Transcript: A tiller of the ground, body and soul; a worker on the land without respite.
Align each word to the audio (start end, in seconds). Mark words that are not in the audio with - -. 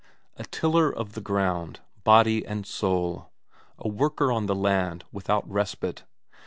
A 0.35 0.45
tiller 0.45 0.89
of 0.91 1.13
the 1.13 1.21
ground, 1.21 1.79
body 2.03 2.43
and 2.43 2.65
soul; 2.65 3.29
a 3.77 3.87
worker 3.87 4.31
on 4.31 4.47
the 4.47 4.55
land 4.55 5.03
without 5.11 5.47
respite. 5.47 6.05